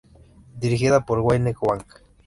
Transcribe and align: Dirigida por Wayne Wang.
Dirigida 0.57 1.05
por 1.05 1.19
Wayne 1.19 1.53
Wang. 1.61 1.83